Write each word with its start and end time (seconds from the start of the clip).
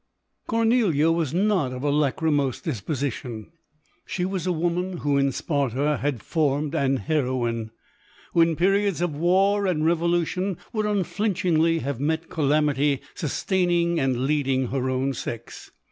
Cornelia 0.47 1.11
was 1.11 1.31
not 1.31 1.71
of 1.71 1.83
a 1.83 1.91
lachrymose 1.91 2.59
dispo 2.59 2.95
sition; 3.07 3.49
she 4.03 4.25
was 4.25 4.47
a 4.47 4.51
woman 4.51 4.97
who 5.03 5.15
in 5.15 5.31
Sparta 5.31 5.99
had 6.01 6.23
formed 6.23 6.73
an 6.73 6.97
heroine; 6.97 7.69
who 8.33 8.41
in 8.41 8.55
periods 8.55 8.99
of 8.99 9.15
war 9.15 9.67
and 9.67 9.85
revolution, 9.85 10.57
would 10.73 10.87
unflinchingly 10.87 11.77
have 11.81 11.99
met 11.99 12.29
cala 12.31 12.61
mity, 12.63 12.99
sustaining 13.13 13.99
and 13.99 14.25
leading 14.25 14.69
her 14.69 14.89
own 14.89 15.13
sex. 15.13 15.69